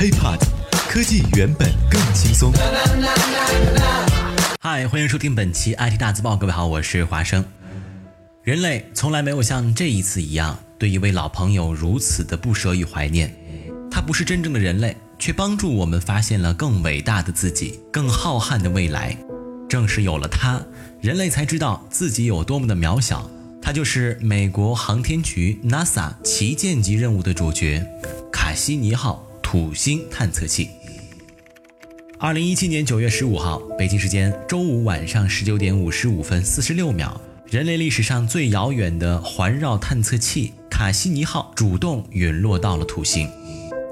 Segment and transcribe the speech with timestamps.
[0.00, 0.40] HiPod，
[0.88, 2.50] 科技原本更轻松。
[4.58, 6.34] 嗨，欢迎收听本期 IT 大字报。
[6.34, 7.44] 各位好，我是华生。
[8.42, 13.30] 人类从来没有像这一次一样，对一位老朋友如此的不舍与怀念。
[13.90, 19.14] 他不是真正的人类，却帮助我们发现了更伟大的自己，更浩瀚的未来。
[19.68, 20.62] 正是有了他，
[21.02, 23.30] 人类才知道自己有多么的渺小。
[23.60, 27.86] 他就是美国航天局 NASA 旗舰级任务的主角——
[28.32, 30.70] 卡西尼号土星探测器。
[32.20, 43.28] 二零一七年九月十五号，北京时间周五晚上十九点五十五分四十六秒，人类历史上最遥远的环绕探测器卡西尼号主动陨落到了土星，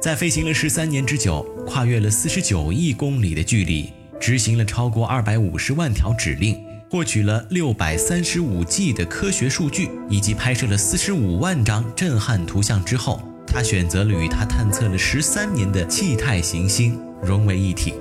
[0.00, 3.90] 在飞行了十三年之久，跨越了四十九亿公里的距离，
[4.20, 6.56] 执行了超过二百五十万条指令。
[6.90, 17.94] 获取了六百三十五 G 的科学数据，以及拍摄了四十五万张震撼图像之后，他选择了与他探测了十三年的气态行星融为一体。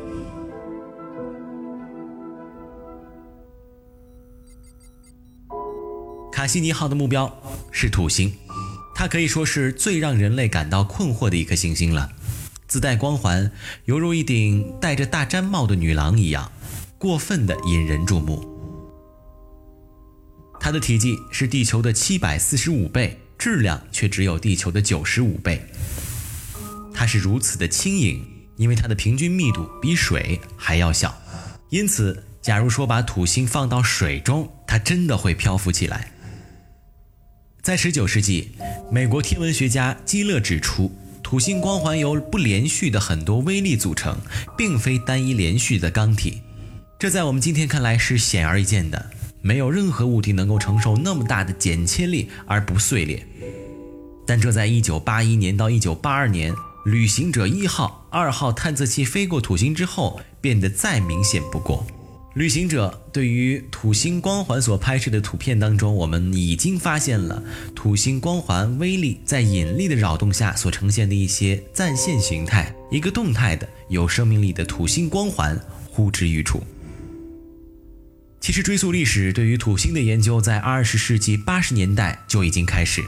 [6.32, 8.32] 卡西尼号的目标是土星，
[8.94, 12.12] 它可以说是最让人类感到困惑的一颗行星了。
[12.68, 13.50] 自带光环，
[13.86, 16.52] 犹如一顶戴着大毡帽的女郎一样，
[17.00, 18.46] 过分的引人注目。
[20.60, 25.64] 它的体积是地球的七百四十五倍，质量却只有地球的九十五倍。
[26.94, 31.16] 它是如此的轻盈，因为它的平均密度比水还要小。
[31.70, 36.12] 因此，假如说把土星放到水中，它真的会漂浮起来。
[37.62, 38.52] 在十九世纪，
[38.92, 44.18] 美国天文学家基勒指出，土星光环由不连续的很多微粒组成，
[44.58, 46.42] 并非单一连续的钢体。
[46.98, 49.12] 这在我们今天看来是显而易见的。
[49.48, 53.26] 没有任何物体能够承受那么大的剪切力而不碎裂，
[54.26, 56.54] 但这在1981年到1982年
[56.84, 61.88] 旅行者一号、二号探测器飞过土星之后变得再明显不过。
[62.34, 67.42] 旅行者对于土星光环所拍摄的图片当中，我们已经发现了
[67.74, 75.58] 土星光环微粒在引力的扰动下所呈现的一些暂现形态，一个动态的有生命力的土星光环
[75.90, 76.62] 呼之欲出。
[78.40, 83.04] 其实追溯历史，对于土星的研究在二十世纪八十年代就已经开始。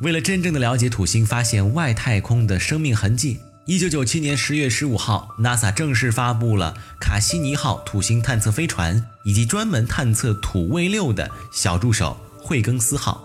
[0.00, 13.24] 为了真正的了解土星，发现外太空的生命痕迹，一九九七年十月十五号，NASA 正式发布了卡西尼号土星探测飞船以及专门探测土卫六的小助手惠更斯号。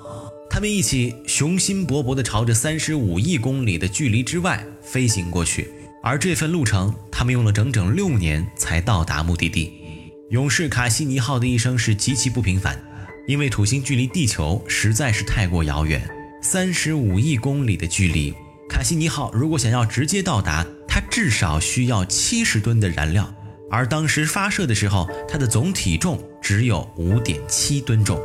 [0.50, 5.70] 他们一起雄心勃勃地朝着三十五亿公里的距离之外飞行过去，
[6.02, 9.83] 而这份路程，他们用了整整六年才到达目的地。
[10.30, 12.82] 勇士卡西尼号的一生是极其不平凡，
[13.28, 16.10] 因为土星距离地球实在是太过遥远，
[16.42, 18.34] 三十五亿公里的距离，
[18.70, 23.32] 卡西尼号如果想要直接到达，它至少需要七十吨的燃料，
[23.70, 28.20] 而当时发射的时候，它的总体重只有五点七吨重，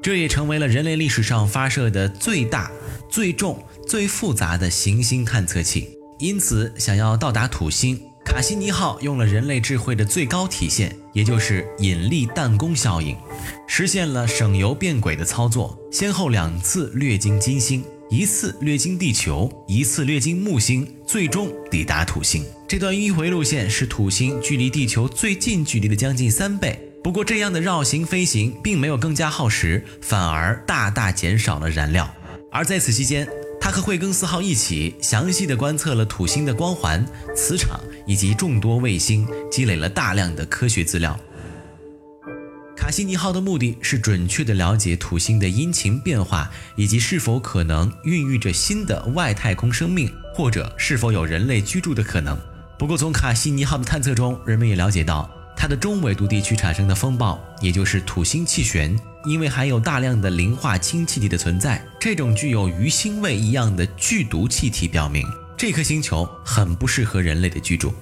[0.00, 2.70] 这也成为了人类历史上发射的最大、
[3.10, 5.98] 最重、最复杂的行星探测器。
[6.18, 8.00] 因此，想要到达土星。
[8.24, 13.16] 卡西尼号用了人类智慧的最高体现，也就是引力弹弓效应，
[13.66, 22.44] 实现了省油变轨的操作，先后两次掠经金星，一次掠经地球，一次掠经木星，最终抵达土星。
[22.68, 26.78] 这段迂回路线是土星距离地球最近距离的将近三倍。
[27.02, 32.08] 不过，这样的绕行飞行并没有更加耗时，反而大大减少了燃料。
[32.52, 33.26] 而在此期间，
[33.62, 37.06] 他和惠更斯号一起详细的观测了土星的光环、
[37.36, 41.16] 磁场以及众多卫星，积累了大量的科学资料。
[42.76, 52.36] 卡西尼号的目的是准确的了解土星的阴晴变化，以及是否可能孕育着新的外太空生命，或者是否有人类居住的可能。
[52.76, 55.30] 不过，从卡西尼号的探测中，人们也了解到。
[55.56, 67.92] 它的中纬度地区产生的风暴，也就是土星气旋，因为含有大量的磷化氢气体的存在，这种具有鱼腥味一样的剧毒气体，表明这颗星球很不适合人类的居住。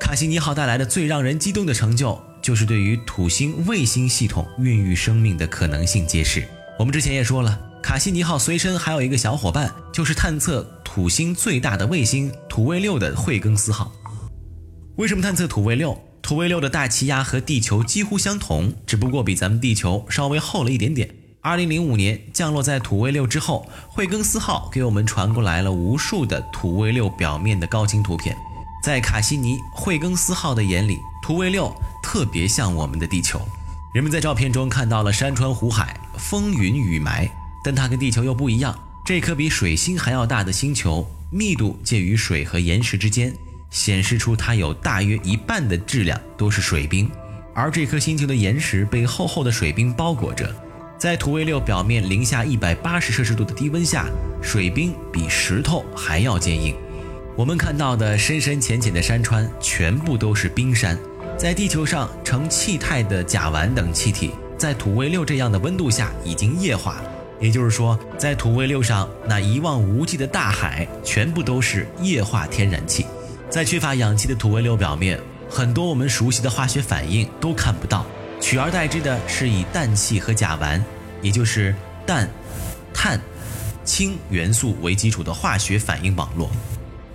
[0.00, 6.46] 卡西尼号带来的最让人激动的成就，就是对于土星卫星系统孕育生命的可能性揭示。
[6.78, 13.90] 我们之前也说了，卡西尼号随身还有一个小伙伴，就是探测土星最大的卫星土卫六的惠更斯号。
[14.96, 15.98] 为什么探测土卫六？
[16.26, 21.08] 土卫六的大气压和地球几乎相同，只不过比咱们地球稍微厚了一点点。
[21.40, 28.36] 二零零五年降落在土卫六之后，惠更斯号给我们传过来了无数的土卫六表面的高清图片。
[28.82, 33.40] 在卡西尼、惠更斯号的眼里，土卫六特别像我们的地球。
[33.94, 37.30] 人们在照片中看到了山川湖海、风云雨霾，
[37.62, 38.76] 但它跟地球又不一样。
[39.04, 43.32] 这颗比水星还要大的星球，密度介于水和岩石之间。
[43.70, 47.10] 显示出它有大约一半的质量都是水冰，
[47.54, 50.54] 而这颗星球的岩石被厚厚的水冰包裹着。
[50.98, 54.06] 在土卫六表面零下一百八十摄氏度的低温下，
[54.40, 56.74] 水冰比石头还要坚硬。
[57.36, 60.98] 我们看到的深深浅浅的山川全部都是冰山。
[61.36, 67.12] 在地球上呈气态的甲烷等气体，在土卫六这样的温度下已经液化了。
[67.38, 73.04] 也就是说，在土卫六上那一望无际的大海，全部都是液化天然气。
[73.56, 75.18] 在缺乏氧气的土卫六表面，
[75.48, 78.04] 很多我们熟悉的化学反应都看不到，
[78.38, 80.78] 取而代之的是以氮气和甲烷，
[81.22, 81.74] 也就是
[82.06, 82.28] 氮、
[82.92, 83.18] 碳、
[83.82, 86.50] 氢元素为基础的化学反应网络。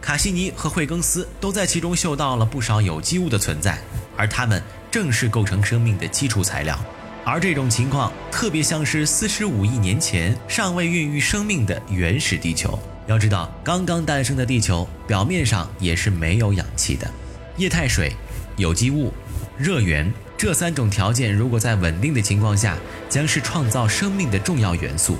[0.01, 3.77] 卡西尼和惠更斯都在其中嗅到了不少有机物的存在。
[4.17, 4.59] 而它们
[4.89, 6.75] 正是构成生命的基础材料，
[7.23, 12.79] 而这种情况特别像是四十五亿年前尚未孕育生命的原始地球。
[13.07, 17.09] 要知道，刚刚诞生的地球表面上也是没有氧气的，
[17.57, 18.15] 液态水、
[18.57, 19.13] 有机物、
[19.57, 22.77] 热源这三种条件，如果在稳定的情况下，
[23.09, 25.17] 将是创造生命的重要元素。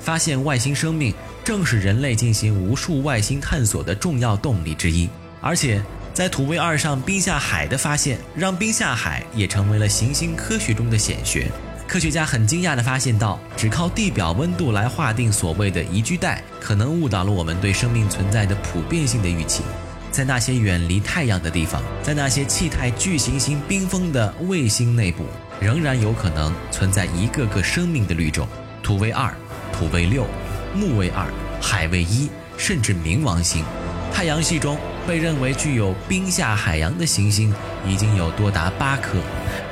[0.00, 1.12] 发现外星生命，
[1.44, 5.08] 正是人类进行无数外星探索的重要动力之一，
[5.40, 5.82] 而且。
[6.16, 11.52] 在土卫二上冰下海的发现，让冰下海也成为了行星科学中的显学。
[11.86, 19.62] 科学家很惊讶地发现到，只靠地表温度来划定所谓的宜居带，可能误导了我们对生命存在的普遍性的预期。
[20.10, 25.24] 在那些远离太阳的地方，在那些气态巨行星冰封的卫星内部，
[25.60, 28.46] 仍然有可能存在一个个生命的绿洲。
[28.82, 29.32] 土卫二、
[29.72, 30.26] 土卫六、
[30.74, 31.26] 木卫二、
[31.60, 33.64] 海卫一，甚至冥王星。
[34.12, 37.54] 太阳系中被认为具有冰下海洋的行星
[37.86, 39.18] 已经有多达八颗，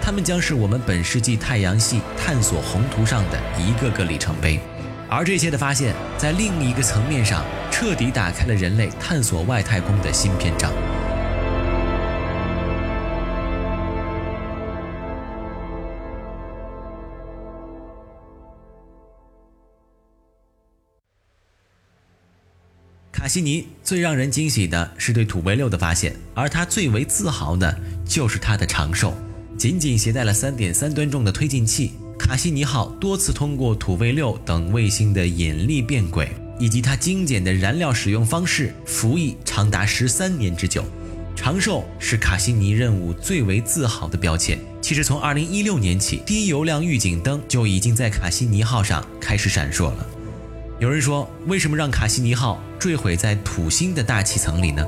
[0.01, 4.61] 它们将是我们本世纪太阳系探索宏图上的一个个里程碑。
[5.09, 10.73] 而这些的发现，在另一个层面上，彻底打开了人类探索外太空的新篇章。
[23.35, 27.77] 西尼最让人惊喜的是对土卫六的发现，而他最为自豪的
[28.07, 29.13] 就是他的长寿。
[29.59, 36.29] 仅仅携带了三点三吨重的推进器，卡西尼号多次通过土卫六等卫星的引力变轨，
[36.61, 40.85] 以及它精简的燃料使用方式，服役长达十三年之久。
[41.35, 44.57] 长寿是卡西尼任务最为自豪的标签。
[44.81, 50.07] 其实从二零一六年起，低油量预警灯就已经在卡西尼号上开始闪烁了。
[50.81, 54.85] 有人说，为什么让卡西尼号坠毁在土星的大气层里呢？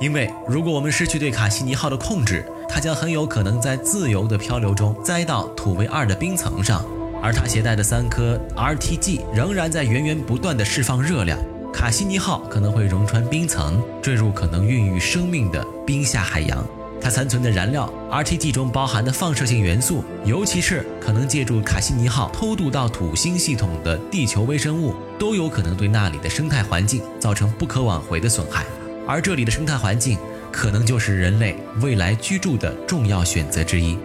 [0.00, 6.84] 因为如果我们失去对卡西尼号的控制，它将很有可能在自由的漂流中栽到土卫二的冰层上，
[7.22, 11.38] 而它携带的三颗 RTG 仍然在源源不断的释放热量，
[11.72, 16.66] 卡西尼号可能会融穿冰层，坠入可能孕育生命的冰下海洋。
[17.04, 28.64] 它残存的燃料，RTG 中包含的放射性元素，尤其是可能借助卡西尼号偷渡到土星系统的地球微生物，都有可能对那里的生态环境造成不可挽回的损害。
[29.06, 30.16] 而这里的生态环境，
[30.50, 33.98] 可能就是人类未来居住的重要选择之一。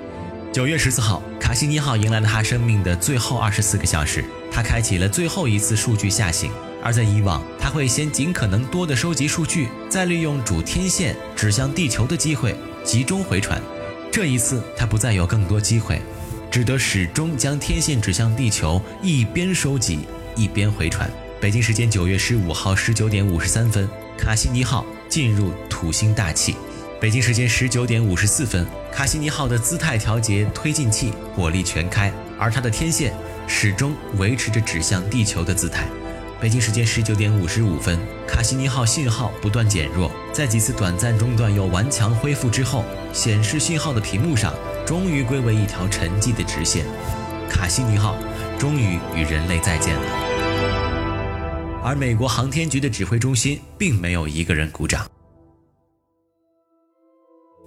[0.51, 6.51] 九月十四号，卡西尼号迎来了它生命的最后二十四个小时，它开启了最后一次数据下行。
[6.83, 12.53] 而在以往，它会先尽可能多的收集数据，再利用主天线指向地球的机会。
[12.89, 13.61] 集中回传，
[14.11, 16.01] 这一次他不再有更多机会，
[16.49, 19.99] 只得始终将天线指向地球，一边收集
[20.35, 21.07] 一边回传。
[21.39, 26.55] 北京时间九月十五号十九点五十三分，卡西尼号进入土星大气。
[26.99, 33.13] 北京时间十九点五十四分，卡西尼号的姿态调节推进器火力全开，而它的天线
[33.47, 35.85] 始终维持着指向地球的姿态。
[36.41, 44.53] 北京时间十九点五十五分，卡西尼号信号不断减弱，在几次短暂中断又顽强恢复之后，显示信号的屏幕上
[44.85, 46.85] 终于归为一条沉寂的直线。
[47.49, 48.15] 卡西尼号
[48.57, 50.01] 终于与人类再见了。
[51.83, 55.05] 而美国航天局的指挥中心并没有一个人鼓掌。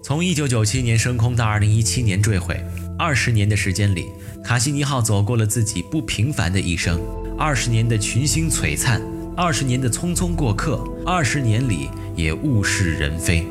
[0.02, 2.58] 从一九九七年升空到二零一七年坠毁，
[2.98, 4.06] 二十年的时间里，
[4.42, 6.98] 卡西尼号走过了自己不平凡的一生。
[7.38, 9.00] 二十年的群星璀璨，
[9.36, 13.46] 二十年的匆匆过客，二十年里也物是人非。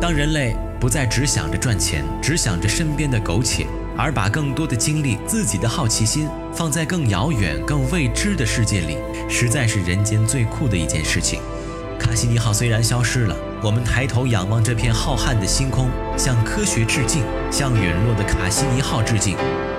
[0.00, 3.66] 当人类不再只想着赚钱，只想着身边的苟且，
[3.96, 11.40] 而把更多的精力、自己的好奇心放在更遥远、更未知的世界里，实在是人间最酷的一件事情。
[11.98, 19.36] 卡西尼号虽然消失了，我们抬头仰望这片浩瀚的星空，向科学致敬，向陨落的卡西尼号致敬。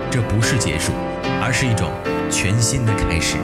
[0.09, 0.93] 这不是结束，
[1.41, 1.91] 而是一种。
[2.29, 3.37] 全新的开始。